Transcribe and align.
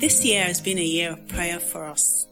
This 0.00 0.24
year 0.24 0.44
has 0.44 0.62
been 0.62 0.78
a 0.78 0.82
year 0.82 1.12
of 1.12 1.28
prayer 1.28 1.60
for 1.60 1.84
us. 1.84 2.26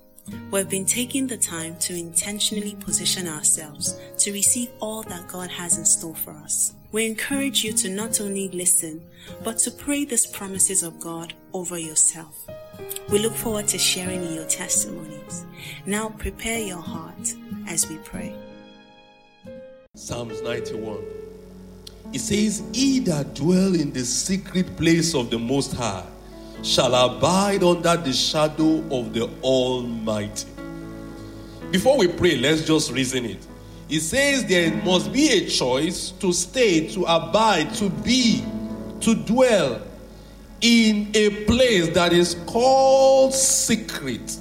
We've 0.51 0.71
been 0.71 0.87
taking 0.87 1.27
the 1.27 1.37
time 1.37 1.77
to 1.81 1.95
intentionally 1.95 2.75
position 2.77 3.29
ourselves 3.29 3.95
to 4.21 4.33
receive 4.33 4.71
all 4.81 5.03
that 5.03 5.29
God 5.29 5.51
has 5.51 5.77
in 5.77 5.85
store 5.85 6.15
for 6.15 6.31
us. 6.31 6.73
We 6.93 7.05
encourage 7.05 7.65
you 7.65 7.75
to 7.75 7.91
not 7.91 8.23
only 8.23 8.49
listen, 8.49 9.03
but 9.45 9.59
to 9.59 9.71
pray 9.71 10.07
these 10.07 10.27
promises 10.27 10.83
of 10.83 10.99
God 10.99 11.35
over 11.53 11.77
yourself. 11.77 12.49
We 13.11 13.19
look 13.19 13.35
forward 13.35 13.69
to 13.69 13.79
sharing 13.79 14.33
your 14.33 14.47
testimonies. 14.47 15.45
Now 15.85 16.09
prepare 16.09 16.61
your 16.61 16.81
heart 16.81 17.35
as 17.67 17.87
we 17.87 17.99
pray. 17.99 18.35
Psalms 19.95 20.41
91. 20.41 21.05
It 22.15 22.21
says, 22.21 22.63
He 22.73 23.01
that 23.01 23.35
dwell 23.35 23.75
in 23.75 23.93
the 23.93 24.07
secret 24.07 24.75
place 24.79 25.15
of 25.15 25.29
the 25.29 25.39
Most 25.39 25.75
High 25.75 26.07
shall 26.63 26.95
abide 26.95 27.63
under 27.63 27.97
the 27.97 28.13
shadow 28.13 28.79
of 28.91 29.13
the 29.13 29.29
Almighty. 29.43 30.49
Before 31.71 31.99
we 31.99 32.09
pray, 32.09 32.37
let's 32.37 32.65
just 32.65 32.93
reason 32.93 33.25
it. 33.25 33.47
It 33.89 34.01
says 34.01 34.45
there 34.45 34.75
must 34.85 35.13
be 35.13 35.29
a 35.31 35.49
choice 35.49 36.11
to 36.13 36.33
stay, 36.33 36.89
to 36.89 37.05
abide, 37.05 37.75
to 37.75 37.89
be, 37.89 38.45
to 39.01 39.15
dwell 39.15 39.81
in 40.61 41.11
a 41.15 41.45
place 41.45 41.89
that 41.95 42.13
is 42.13 42.37
called 42.47 43.33
secret. 43.33 44.37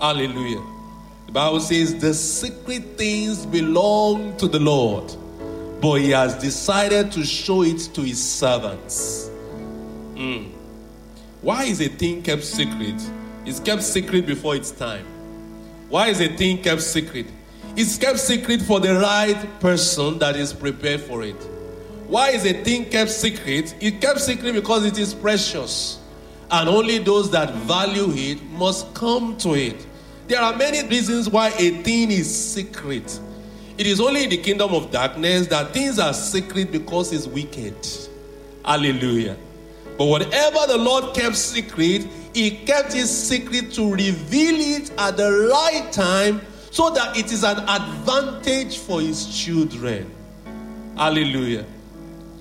Hallelujah. 0.00 0.62
The 1.26 1.32
Bible 1.32 1.60
says 1.60 1.98
the 1.98 2.12
secret 2.12 2.98
things 2.98 3.46
belong 3.46 4.36
to 4.36 4.48
the 4.48 4.58
Lord, 4.58 5.14
but 5.80 5.94
He 5.94 6.10
has 6.10 6.34
decided 6.34 7.12
to 7.12 7.24
show 7.24 7.62
it 7.62 7.78
to 7.94 8.02
His 8.02 8.22
servants. 8.22 9.30
Mm. 10.14 10.50
Why 11.42 11.64
is 11.64 11.80
a 11.80 11.88
thing 11.88 12.22
kept 12.22 12.44
secret? 12.44 12.94
It's 13.44 13.58
kept 13.58 13.82
secret 13.82 14.26
before 14.26 14.54
its 14.54 14.70
time. 14.70 15.04
Why 15.88 16.06
is 16.06 16.20
a 16.20 16.28
thing 16.28 16.62
kept 16.62 16.82
secret? 16.82 17.26
It's 17.74 17.98
kept 17.98 18.20
secret 18.20 18.62
for 18.62 18.78
the 18.78 18.94
right 18.94 19.48
person 19.58 20.20
that 20.20 20.36
is 20.36 20.52
prepared 20.52 21.00
for 21.00 21.24
it. 21.24 21.34
Why 22.06 22.30
is 22.30 22.46
a 22.46 22.52
thing 22.62 22.84
kept 22.84 23.10
secret? 23.10 23.74
It 23.80 24.00
kept 24.00 24.20
secret 24.20 24.52
because 24.52 24.84
it 24.86 24.98
is 24.98 25.14
precious. 25.14 25.98
And 26.48 26.68
only 26.68 26.98
those 26.98 27.28
that 27.32 27.52
value 27.54 28.12
it 28.12 28.40
must 28.52 28.94
come 28.94 29.36
to 29.38 29.54
it. 29.54 29.84
There 30.28 30.40
are 30.40 30.56
many 30.56 30.86
reasons 30.86 31.28
why 31.28 31.48
a 31.58 31.82
thing 31.82 32.12
is 32.12 32.52
secret. 32.52 33.18
It 33.78 33.88
is 33.88 34.00
only 34.00 34.24
in 34.24 34.30
the 34.30 34.36
kingdom 34.36 34.74
of 34.74 34.92
darkness 34.92 35.48
that 35.48 35.72
things 35.72 35.98
are 35.98 36.14
secret 36.14 36.70
because 36.70 37.12
it's 37.12 37.26
wicked. 37.26 37.74
Hallelujah. 38.64 39.36
But 39.98 40.06
whatever 40.06 40.66
the 40.66 40.78
Lord 40.78 41.14
kept 41.14 41.36
secret, 41.36 42.06
He 42.34 42.50
kept 42.50 42.92
His 42.92 43.10
secret 43.10 43.72
to 43.72 43.92
reveal 43.92 44.80
it 44.80 44.90
at 44.98 45.16
the 45.16 45.50
right 45.52 45.92
time 45.92 46.40
so 46.70 46.90
that 46.90 47.16
it 47.16 47.30
is 47.32 47.44
an 47.44 47.58
advantage 47.68 48.78
for 48.78 49.00
His 49.00 49.26
children. 49.26 50.10
Hallelujah. 50.96 51.66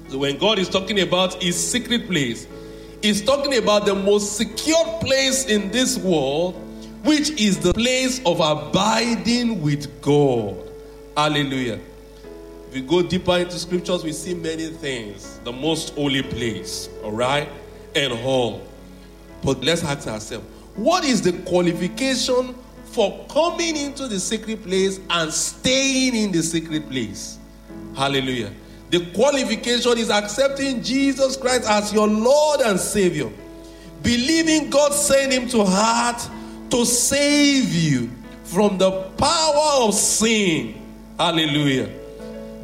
So 0.09 0.17
when 0.19 0.37
God 0.37 0.59
is 0.59 0.69
talking 0.69 1.01
about 1.01 1.41
His 1.41 1.55
secret 1.55 2.07
place, 2.07 2.47
He's 3.01 3.23
talking 3.23 3.57
about 3.57 3.85
the 3.85 3.95
most 3.95 4.37
secure 4.37 4.85
place 4.99 5.45
in 5.45 5.71
this 5.71 5.97
world, 5.97 6.55
which 7.03 7.31
is 7.31 7.59
the 7.59 7.73
place 7.73 8.21
of 8.25 8.39
abiding 8.39 9.61
with 9.61 10.01
God. 10.01 10.55
Hallelujah. 11.17 11.79
We 12.71 12.81
go 12.81 13.01
deeper 13.01 13.37
into 13.37 13.59
scriptures, 13.59 14.03
we 14.03 14.13
see 14.13 14.33
many 14.33 14.67
things. 14.67 15.39
The 15.43 15.51
most 15.51 15.93
holy 15.95 16.23
place, 16.23 16.89
all 17.03 17.11
right, 17.11 17.49
and 17.95 18.13
all. 18.13 18.61
But 19.43 19.61
let's 19.63 19.83
ask 19.83 20.07
ourselves 20.07 20.45
what 20.75 21.03
is 21.03 21.21
the 21.21 21.33
qualification 21.43 22.55
for 22.85 23.25
coming 23.29 23.75
into 23.75 24.07
the 24.07 24.19
secret 24.19 24.63
place 24.63 24.99
and 25.09 25.33
staying 25.33 26.15
in 26.15 26.31
the 26.31 26.41
secret 26.41 26.89
place? 26.89 27.39
Hallelujah. 27.95 28.53
The 28.89 29.05
qualification 29.11 29.97
is 29.97 30.09
accepting 30.09 30.81
Jesus 30.81 31.35
Christ 31.35 31.69
as 31.69 31.91
your 31.91 32.07
Lord 32.07 32.61
and 32.61 32.79
Savior, 32.79 33.29
believing 34.01 34.69
God 34.69 34.93
sent 34.93 35.33
Him 35.33 35.49
to 35.49 35.65
heart 35.65 36.21
to 36.69 36.85
save 36.85 37.73
you 37.73 38.09
from 38.43 38.77
the 38.77 38.91
power 39.17 39.87
of 39.87 39.93
sin. 39.93 40.81
Hallelujah. 41.17 42.00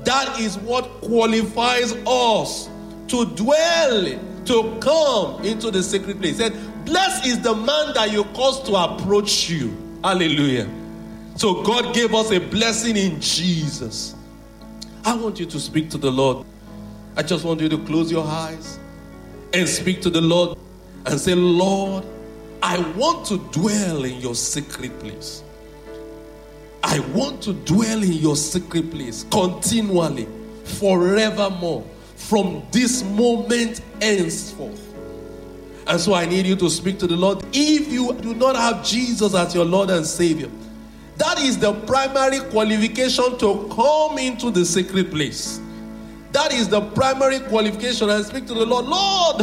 That 0.07 0.39
is 0.39 0.57
what 0.59 0.85
qualifies 1.01 1.91
us 2.07 2.69
to 3.09 3.25
dwell, 3.25 4.17
to 4.45 4.77
come 4.79 5.43
into 5.43 5.69
the 5.69 5.83
secret 5.83 6.21
place. 6.21 6.37
Said, 6.37 6.53
Blessed 6.85 7.25
is 7.25 7.41
the 7.41 7.53
man 7.53 7.93
that 7.93 8.09
you 8.13 8.23
cause 8.23 8.63
to 8.63 8.75
approach 8.75 9.49
you. 9.49 9.75
Hallelujah. 10.01 10.69
So 11.35 11.61
God 11.61 11.93
gave 11.93 12.15
us 12.15 12.31
a 12.31 12.39
blessing 12.39 12.95
in 12.95 13.19
Jesus. 13.19 14.15
I 15.03 15.13
want 15.13 15.41
you 15.41 15.45
to 15.45 15.59
speak 15.59 15.89
to 15.89 15.97
the 15.97 16.09
Lord. 16.09 16.45
I 17.17 17.21
just 17.21 17.43
want 17.43 17.59
you 17.59 17.67
to 17.67 17.77
close 17.79 18.09
your 18.09 18.25
eyes 18.25 18.79
and 19.53 19.67
speak 19.67 20.01
to 20.03 20.09
the 20.09 20.21
Lord 20.21 20.57
and 21.05 21.19
say, 21.19 21.35
Lord, 21.35 22.05
I 22.63 22.79
want 22.93 23.25
to 23.25 23.39
dwell 23.51 24.05
in 24.05 24.21
your 24.21 24.35
secret 24.35 24.97
place. 24.99 25.43
I 26.89 26.99
want 27.13 27.43
to 27.43 27.53
dwell 27.53 28.01
in 28.01 28.13
your 28.13 28.37
secret 28.37 28.89
place 28.89 29.25
continually, 29.29 30.25
forevermore, 30.63 31.85
from 32.15 32.65
this 32.71 33.03
moment 33.03 33.81
henceforth. 34.01 34.83
And 35.85 35.99
so 35.99 36.13
I 36.13 36.25
need 36.25 36.45
you 36.45 36.55
to 36.55 36.69
speak 36.69 36.97
to 36.99 37.07
the 37.07 37.17
Lord. 37.17 37.43
If 37.51 37.91
you 37.91 38.13
do 38.13 38.33
not 38.33 38.55
have 38.55 38.85
Jesus 38.85 39.35
as 39.35 39.53
your 39.53 39.65
Lord 39.65 39.89
and 39.89 40.05
Savior, 40.05 40.49
that 41.17 41.41
is 41.41 41.57
the 41.57 41.73
primary 41.73 42.39
qualification 42.51 43.37
to 43.37 43.69
come 43.75 44.17
into 44.17 44.49
the 44.49 44.63
secret 44.63 45.11
place. 45.11 45.59
That 46.31 46.53
is 46.53 46.69
the 46.69 46.81
primary 46.91 47.39
qualification. 47.39 48.09
I 48.09 48.21
speak 48.21 48.47
to 48.47 48.53
the 48.53 48.65
Lord, 48.65 48.85
Lord, 48.85 49.41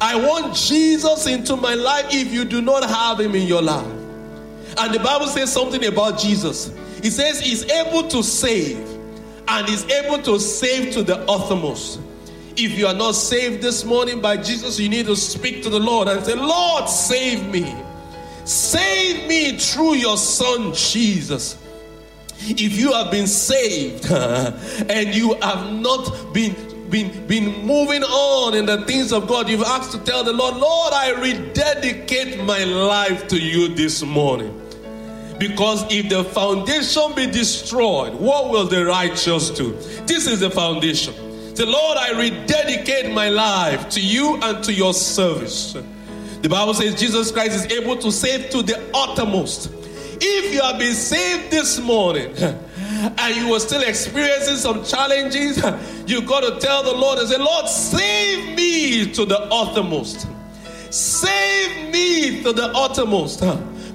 I 0.00 0.14
want 0.14 0.54
Jesus 0.54 1.26
into 1.26 1.56
my 1.56 1.74
life 1.74 2.06
if 2.10 2.32
you 2.32 2.44
do 2.44 2.62
not 2.62 2.88
have 2.88 3.18
him 3.18 3.34
in 3.34 3.48
your 3.48 3.62
life. 3.62 4.01
And 4.78 4.94
the 4.94 5.00
Bible 5.00 5.26
says 5.26 5.52
something 5.52 5.84
about 5.84 6.18
Jesus. 6.18 6.68
It 7.02 7.10
says 7.10 7.40
he's 7.40 7.64
able 7.70 8.08
to 8.08 8.22
save 8.22 8.78
and 9.48 9.68
he's 9.68 9.84
able 9.90 10.22
to 10.22 10.38
save 10.38 10.92
to 10.94 11.02
the 11.02 11.18
uttermost. 11.28 12.00
If 12.56 12.78
you 12.78 12.86
are 12.86 12.94
not 12.94 13.12
saved 13.12 13.62
this 13.62 13.84
morning 13.84 14.20
by 14.20 14.36
Jesus, 14.36 14.78
you 14.78 14.88
need 14.88 15.06
to 15.06 15.16
speak 15.16 15.62
to 15.62 15.70
the 15.70 15.80
Lord 15.80 16.08
and 16.08 16.24
say, 16.24 16.34
Lord, 16.34 16.88
save 16.88 17.46
me. 17.48 17.74
Save 18.44 19.28
me 19.28 19.58
through 19.58 19.94
your 19.94 20.16
son 20.16 20.74
Jesus. 20.74 21.58
If 22.40 22.76
you 22.76 22.92
have 22.92 23.10
been 23.10 23.26
saved 23.26 24.10
and 24.10 25.14
you 25.14 25.34
have 25.40 25.72
not 25.72 26.32
been 26.34 26.54
been, 26.92 27.26
been 27.26 27.66
moving 27.66 28.04
on 28.04 28.54
in 28.54 28.66
the 28.66 28.84
things 28.84 29.12
of 29.12 29.26
God, 29.26 29.48
you've 29.48 29.62
asked 29.62 29.90
to 29.92 29.98
tell 29.98 30.22
the 30.22 30.32
Lord, 30.32 30.56
Lord, 30.56 30.92
I 30.92 31.12
rededicate 31.12 32.44
my 32.44 32.62
life 32.64 33.26
to 33.28 33.38
you 33.38 33.68
this 33.68 34.04
morning. 34.04 34.58
Because 35.38 35.84
if 35.90 36.08
the 36.08 36.22
foundation 36.22 37.14
be 37.16 37.26
destroyed, 37.26 38.14
what 38.14 38.50
will 38.50 38.66
the 38.66 38.84
righteous 38.84 39.50
do? 39.50 39.72
This 40.06 40.28
is 40.28 40.40
the 40.40 40.50
foundation. 40.50 41.14
Say, 41.56 41.64
Lord, 41.64 41.98
I 41.98 42.10
rededicate 42.10 43.12
my 43.12 43.30
life 43.30 43.88
to 43.90 44.00
you 44.00 44.38
and 44.42 44.62
to 44.62 44.72
your 44.72 44.94
service. 44.94 45.72
The 46.42 46.48
Bible 46.48 46.74
says 46.74 46.94
Jesus 47.00 47.32
Christ 47.32 47.52
is 47.52 47.72
able 47.72 47.96
to 47.96 48.12
save 48.12 48.50
to 48.50 48.62
the 48.62 48.80
uttermost. 48.94 49.70
If 50.24 50.54
you 50.54 50.62
have 50.62 50.78
been 50.78 50.94
saved 50.94 51.50
this 51.50 51.80
morning 51.80 52.32
and 52.38 53.36
you 53.36 53.52
are 53.52 53.58
still 53.58 53.82
experiencing 53.82 54.54
some 54.54 54.84
challenges, 54.84 55.56
you 56.06 56.22
got 56.22 56.42
to 56.42 56.60
tell 56.64 56.84
the 56.84 56.94
Lord 56.94 57.18
and 57.18 57.28
say, 57.28 57.38
Lord, 57.38 57.66
save 57.68 58.56
me 58.56 59.12
to 59.14 59.24
the 59.24 59.40
uttermost. 59.50 60.28
Save 60.90 61.92
me 61.92 62.40
to 62.44 62.52
the 62.52 62.70
uttermost. 62.72 63.42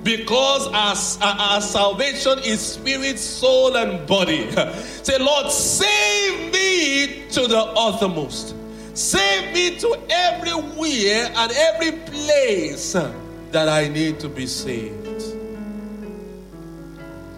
Because 0.04 0.68
our, 0.68 0.96
our 1.22 1.62
salvation 1.62 2.40
is 2.40 2.60
spirit, 2.60 3.20
soul, 3.20 3.78
and 3.78 4.06
body. 4.06 4.52
Say, 5.04 5.18
Lord, 5.20 5.52
save 5.52 6.54
me 6.54 7.26
to 7.30 7.48
the 7.48 7.60
uttermost. 7.76 8.56
Save 8.94 9.54
me 9.54 9.78
to 9.80 9.98
everywhere 10.10 11.32
and 11.36 11.52
every 11.52 11.92
place 11.92 12.94
that 12.94 13.70
I 13.70 13.88
need 13.90 14.20
to 14.22 14.30
be 14.30 14.46
saved. 14.46 15.07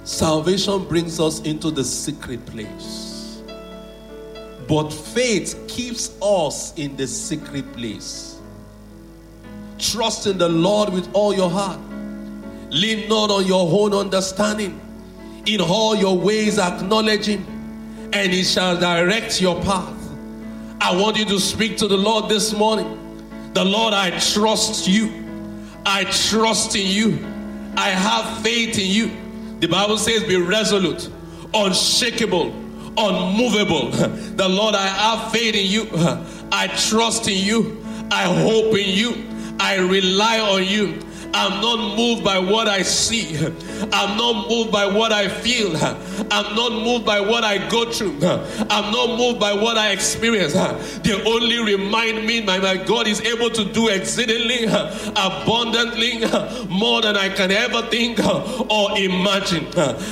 Salvation 0.10 0.86
brings 0.86 1.20
us 1.20 1.40
into 1.42 1.70
the 1.70 1.84
secret 1.84 2.44
place. 2.48 3.44
But 4.68 4.90
faith 4.90 5.66
keeps 5.68 6.20
us 6.20 6.76
in 6.78 6.98
the 6.98 7.06
secret 7.06 7.72
place. 7.74 8.40
Trust 9.78 10.26
in 10.26 10.40
the 10.40 10.50
Lord 10.50 10.92
with 10.92 11.08
all 11.14 11.32
your 11.32 11.52
heart. 11.52 11.80
Lean 12.72 13.08
not 13.08 13.30
on 13.30 13.46
your 13.46 13.70
own 13.72 13.94
understanding. 13.94 14.82
In 15.46 15.62
all 15.62 15.96
your 15.96 16.18
ways, 16.18 16.58
acknowledge 16.58 17.28
Him, 17.28 17.46
and 18.12 18.34
He 18.34 18.44
shall 18.44 18.80
direct 18.80 19.40
your 19.40 19.62
path. 19.62 19.96
I 20.82 21.00
want 21.00 21.18
you 21.18 21.26
to 21.26 21.40
speak 21.40 21.78
to 21.78 21.88
the 21.88 21.98
Lord 21.98 22.30
this 22.30 22.52
morning. 22.52 23.52
The 23.54 23.64
Lord, 23.64 23.94
I 23.94 24.10
trust 24.18 24.88
you. 24.88 25.70
I 25.86 26.06
trust 26.06 26.76
in 26.76 26.88
you. 26.88 27.24
I 27.78 27.90
have 27.90 28.42
faith 28.42 28.80
in 28.80 28.88
you. 28.88 29.29
The 29.60 29.68
Bible 29.68 29.98
says, 29.98 30.24
be 30.24 30.38
resolute, 30.38 31.10
unshakable, 31.54 32.54
unmovable. 32.98 33.92
The 34.40 34.48
Lord, 34.48 34.74
I 34.74 34.88
have 34.88 35.34
faith 35.34 35.54
in 35.54 35.66
you. 35.66 35.90
I 36.52 36.68
trust 36.68 37.28
in 37.28 37.38
you. 37.38 37.84
I 38.10 38.24
hope 38.24 38.74
in 38.78 38.88
you. 38.88 39.26
I 39.60 39.76
rely 39.76 40.40
on 40.40 40.66
you. 40.66 40.98
I'm 41.34 41.62
not 41.62 41.96
moved 41.96 42.24
by 42.24 42.40
what 42.40 42.68
I 42.68 42.82
see. 42.82 43.38
I'm 43.38 44.18
not 44.18 44.50
moved 44.50 44.72
by 44.72 44.86
what 44.88 45.12
I 45.12 45.28
feel. 45.28 45.76
I'm 45.78 46.56
not 46.56 46.72
moved 46.72 47.06
by 47.06 47.22
what 47.22 47.44
I 47.44 47.70
go 47.70 47.92
through. 47.92 48.18
I'm 48.24 48.92
not 48.92 49.18
moved 49.18 49.40
by 49.40 49.54
what 49.54 49.78
I 49.78 49.92
experience. 49.92 50.54
They 51.00 51.24
only 51.24 51.60
remind 51.60 52.26
me 52.26 52.42
that 52.42 52.62
my 52.62 52.78
God 52.84 53.08
is 53.08 53.22
able 53.22 53.50
to 53.52 53.64
do 53.66 53.90
exceedingly 53.90 54.66
abundantly 54.66 56.20
more 56.68 57.02
than 57.02 57.16
I 57.16 57.30
can 57.30 57.52
ever 57.52 57.84
think 57.84 58.20
or 58.70 58.98
imagine. 58.98 59.68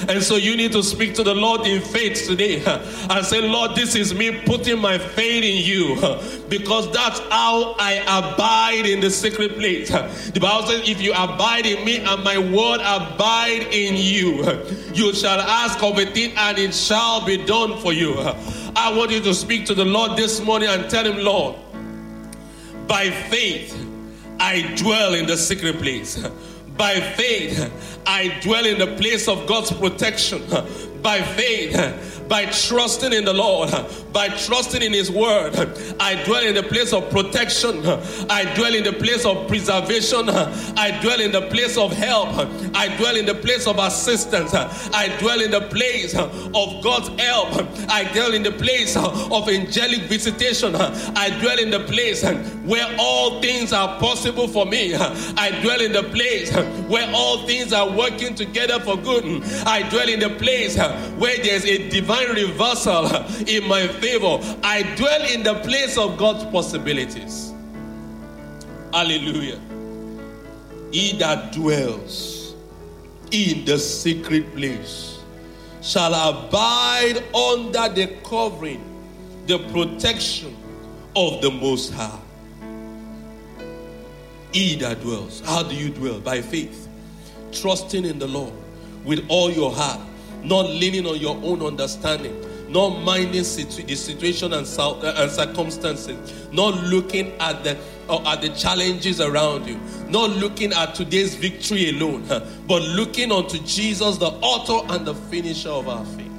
And 0.10 0.24
so 0.24 0.36
you 0.36 0.56
need 0.56 0.72
to 0.74 0.84
speak 0.84 1.16
to 1.16 1.24
the 1.24 1.34
Lord 1.36 1.66
in 1.66 1.81
faith 1.81 2.25
today 2.28 2.63
and 2.66 3.25
say, 3.25 3.42
Lord, 3.48 3.75
this 3.75 3.96
is 3.96 4.13
me 4.13 4.31
putting 4.46 4.80
my 4.80 4.98
faith 4.98 5.44
in 5.44 5.66
you 5.66 5.96
because 6.48 6.92
that's 6.92 7.20
how 7.31 7.75
I 7.80 8.04
abide 8.08 8.86
in 8.86 9.00
the 9.02 9.10
secret 9.10 9.58
place. 9.58 9.90
The 9.90 10.40
Bible 10.40 10.68
says, 10.68 10.88
if 10.88 11.02
you 11.02 11.06
abide 11.13 11.65
in 11.65 11.83
me 11.86 11.98
and 11.98 12.24
my 12.24 12.38
word 12.38 12.80
abide 12.81 13.68
in 13.71 13.95
you, 13.95 14.44
you 14.94 15.13
shall 15.13 15.39
ask 15.39 15.81
of 15.83 15.98
a 15.98 16.06
thing 16.06 16.33
and 16.36 16.57
it 16.57 16.74
shall 16.74 17.25
be 17.25 17.38
done 17.45 17.80
for 17.80 17.94
you. 17.94 18.15
I 18.75 18.94
want 18.95 19.12
you 19.12 19.19
to 19.21 19.33
speak 19.33 19.65
to 19.68 19.74
the 19.74 19.86
Lord 19.86 20.18
this 20.18 20.39
morning 20.42 20.69
and 20.69 20.89
tell 20.89 21.06
him, 21.06 21.24
Lord, 21.24 21.56
by 22.88 23.09
faith 23.09 23.75
I 24.39 24.74
dwell 24.75 25.13
in 25.13 25.25
the 25.25 25.38
secret 25.38 25.80
place. 25.80 26.18
By 26.77 27.00
faith 27.00 28.00
I 28.06 28.39
dwell 28.42 28.65
in 28.65 28.77
the 28.77 28.95
place 28.98 29.27
of 29.27 29.48
God's 29.48 29.71
protection. 29.71 30.44
By 31.02 31.22
faith 31.22 32.18
by 32.28 32.46
trusting 32.46 33.14
in 33.14 33.26
the 33.26 33.34
Lord, 33.34 33.72
by 34.12 34.30
trusting 34.30 34.82
in 34.82 34.94
His 34.94 35.12
word. 35.12 35.56
I 36.00 36.22
dwell 36.24 36.46
in 36.46 36.56
the 36.56 36.64
place 36.64 36.94
of 36.94 37.10
protection. 37.10 37.86
I 38.30 38.54
dwell 38.56 38.74
in 38.74 38.84
the 38.84 38.94
place 38.94 39.26
of 39.26 39.48
preservation. 39.48 40.30
I 40.30 41.00
dwell 41.02 41.20
in 41.20 41.32
the 41.32 41.48
place 41.48 41.78
of 41.78 41.92
help. 41.92 42.30
I 42.76 42.96
dwell 42.98 43.16
in 43.16 43.26
the 43.26 43.36
place 43.36 43.68
of 43.68 43.80
assistance. 43.80 44.54
I 44.54 45.16
dwell 45.20 45.42
in 45.42 45.52
the 45.52 45.62
place 45.62 46.16
of 46.16 46.84
God's 46.84 47.10
help. 47.22 47.50
I 47.90 48.10
dwell 48.14 48.34
in 48.34 48.44
the 48.44 48.52
place 48.52 48.96
of 48.96 49.48
angelic 49.50 50.02
visitation. 50.04 50.76
I 50.76 51.38
dwell 51.40 51.60
in 51.60 51.72
the 51.72 51.82
place 51.82 52.24
where 52.64 52.96
all 53.00 53.42
things 53.42 53.74
are 53.74 54.00
possible 54.00 54.48
for 54.48 54.66
me. 54.66 54.96
I 54.96 55.60
dwell 55.62 55.82
in 55.82 55.92
the 55.92 56.04
place 56.04 56.54
where 56.88 57.10
all 57.14 57.46
things 57.46 57.74
are 57.74 57.90
working 57.90 58.36
together 58.36 58.80
for 58.80 58.98
good. 58.98 59.44
I 59.66 59.88
dwell 59.90 60.10
in 60.10 60.20
the 60.20 60.30
place 60.32 60.76
where 61.18 61.38
there's 61.44 61.66
a 61.66 61.90
divine 61.90 62.30
reversal 62.30 63.06
in 63.48 63.68
my 63.68 63.88
favor. 63.88 64.40
I 64.64 64.84
dwell 64.96 65.22
in 65.32 65.44
the 65.44 65.56
place 65.56 65.98
of 65.98 66.18
God's 66.18 66.44
possibilities. 66.46 67.54
Hallelujah. 68.94 69.60
He 70.92 71.18
that 71.18 71.54
dwells 71.54 72.56
in 73.32 73.66
the 73.66 73.78
secret 73.78 74.56
place 74.56 75.20
shall 75.82 76.14
abide 76.14 77.24
under 77.34 77.94
the 77.94 78.08
covering, 78.24 78.84
the 79.46 79.60
protection 79.70 80.56
of 81.16 81.42
the 81.42 81.52
Most 81.52 81.94
High. 81.94 82.20
He 84.54 84.76
that 84.78 85.02
dwells. 85.02 85.42
How 85.42 85.64
do 85.64 85.76
you 85.76 85.90
dwell? 85.90 86.20
By 86.20 86.42
faith, 86.42 86.88
trusting 87.52 88.06
in 88.06 88.18
the 88.18 88.28
Lord 88.28 88.54
with 89.04 89.26
all 89.30 89.52
your 89.52 89.72
heart 89.72 90.00
not 90.44 90.68
leaning 90.69 91.06
on 91.06 91.18
your 91.18 91.38
own 91.44 91.62
understanding, 91.62 92.36
not 92.69 92.89
minding 93.01 93.44
situ- 93.44 93.84
the 93.84 93.95
situation 93.95 94.54
and, 94.54 94.68
uh, 94.78 95.13
and 95.18 95.31
circumstances, 95.31 96.48
not 96.51 96.75
looking 96.84 97.31
at 97.39 97.63
the 97.63 97.78
at 98.10 98.42
the 98.42 98.50
challenges 98.50 99.19
around 99.19 99.68
you, 99.68 99.78
not 100.10 100.30
looking 100.30 100.72
at 100.72 100.95
today's 100.95 101.36
victory 101.36 101.89
alone, 101.89 102.25
but 102.68 102.81
looking 102.81 103.31
unto 103.31 103.60
Jesus, 103.60 104.18
the 104.18 104.28
author 104.28 104.94
and 104.94 105.06
the 105.06 105.13
finisher 105.13 105.69
of 105.69 105.89
our 105.89 106.06
faith. 106.06 106.31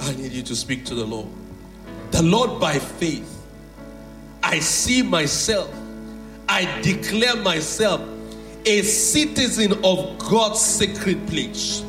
I 0.00 0.14
need 0.14 0.32
you 0.32 0.42
to 0.42 0.56
speak 0.56 0.84
to 0.86 0.94
the 0.94 1.04
Lord. 1.04 1.28
The 2.10 2.22
Lord, 2.22 2.60
by 2.60 2.78
faith, 2.78 3.28
I 4.42 4.58
see 4.58 5.02
myself, 5.02 5.72
I 6.48 6.80
declare 6.80 7.36
myself 7.36 8.00
a 8.64 8.82
citizen 8.82 9.72
of 9.84 10.18
God's 10.18 10.60
sacred 10.60 11.26
place. 11.26 11.80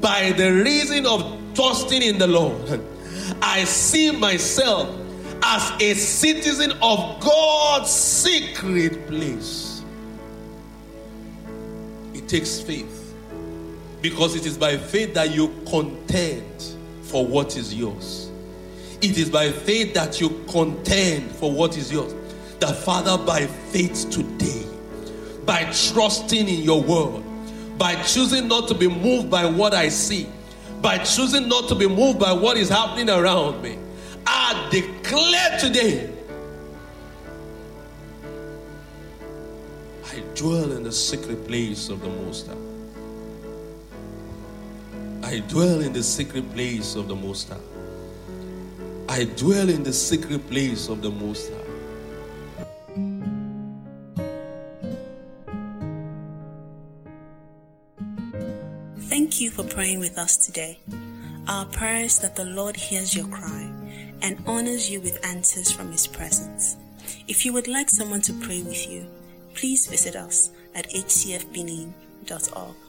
By 0.00 0.32
the 0.32 0.52
reason 0.52 1.06
of 1.06 1.38
trusting 1.54 2.02
in 2.02 2.18
the 2.18 2.26
Lord, 2.26 2.80
I 3.42 3.64
see 3.64 4.10
myself 4.12 4.88
as 5.42 5.72
a 5.80 5.94
citizen 5.94 6.72
of 6.82 7.20
God's 7.20 7.90
secret 7.90 9.06
place. 9.06 9.82
It 12.14 12.28
takes 12.28 12.60
faith 12.60 13.14
because 14.02 14.34
it 14.34 14.46
is 14.46 14.58
by 14.58 14.76
faith 14.76 15.14
that 15.14 15.34
you 15.34 15.48
contend 15.68 16.62
for 17.02 17.26
what 17.26 17.56
is 17.56 17.74
yours. 17.74 18.30
It 19.02 19.18
is 19.18 19.30
by 19.30 19.50
faith 19.50 19.94
that 19.94 20.20
you 20.20 20.44
contend 20.48 21.30
for 21.32 21.52
what 21.52 21.76
is 21.76 21.92
yours. 21.92 22.14
The 22.60 22.68
Father, 22.68 23.22
by 23.22 23.46
faith 23.46 24.10
today, 24.10 24.65
by 25.46 25.64
trusting 25.72 26.48
in 26.48 26.62
your 26.62 26.82
word, 26.82 27.22
by 27.78 27.94
choosing 28.02 28.48
not 28.48 28.68
to 28.68 28.74
be 28.74 28.88
moved 28.88 29.30
by 29.30 29.46
what 29.46 29.72
I 29.72 29.88
see, 29.88 30.28
by 30.82 30.98
choosing 30.98 31.48
not 31.48 31.68
to 31.68 31.74
be 31.74 31.86
moved 31.86 32.18
by 32.18 32.32
what 32.32 32.56
is 32.56 32.68
happening 32.68 33.08
around 33.08 33.62
me. 33.62 33.78
I 34.26 34.68
declare 34.70 35.58
today 35.58 36.12
I 40.12 40.20
dwell 40.34 40.72
in 40.72 40.82
the 40.82 40.92
secret 40.92 41.46
place 41.46 41.88
of 41.88 42.00
the 42.00 42.08
Most 42.08 42.48
High. 42.48 42.54
I 45.22 45.40
dwell 45.40 45.80
in 45.80 45.92
the 45.92 46.02
secret 46.02 46.52
place 46.52 46.94
of 46.94 47.08
the 47.08 47.14
Most 47.14 47.48
High. 47.48 47.56
I 49.08 49.24
dwell 49.24 49.68
in 49.68 49.82
the 49.82 49.92
secret 49.92 50.48
place 50.50 50.88
of 50.88 51.02
the 51.02 51.10
Most 51.10 51.50
High. 51.50 51.55
Thank 59.36 59.44
you 59.44 59.50
for 59.50 59.64
praying 59.64 60.00
with 60.00 60.16
us 60.16 60.38
today. 60.38 60.78
Our 61.46 61.66
prayer 61.66 62.04
is 62.04 62.18
that 62.20 62.36
the 62.36 62.46
Lord 62.46 62.74
hears 62.74 63.14
your 63.14 63.28
cry 63.28 63.70
and 64.22 64.42
honors 64.46 64.88
you 64.88 64.98
with 65.02 65.22
answers 65.26 65.70
from 65.70 65.92
His 65.92 66.06
presence. 66.06 66.78
If 67.28 67.44
you 67.44 67.52
would 67.52 67.68
like 67.68 67.90
someone 67.90 68.22
to 68.22 68.32
pray 68.32 68.62
with 68.62 68.88
you, 68.88 69.06
please 69.52 69.88
visit 69.88 70.16
us 70.16 70.48
at 70.74 70.88
hcfbenin.org. 70.88 72.85